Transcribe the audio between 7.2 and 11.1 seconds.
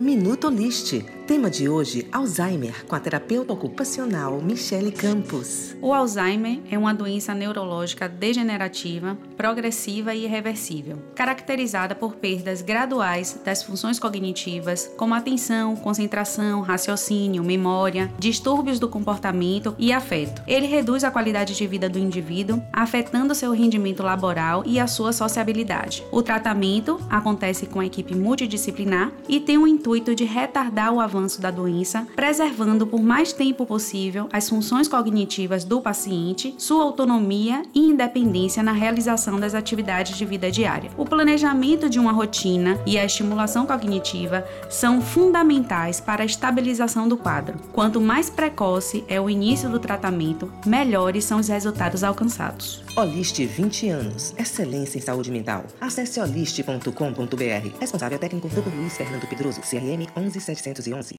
neurológica degenerativa, progressiva e irreversível,